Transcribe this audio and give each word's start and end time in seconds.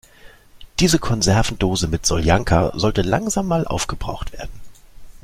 Diese 0.79 0.97
Konservendose 0.97 1.87
mit 1.87 2.07
Soljanka 2.07 2.71
sollte 2.73 3.03
langsam 3.03 3.45
mal 3.45 3.67
aufgebraucht 3.67 4.33
werden. 4.33 4.59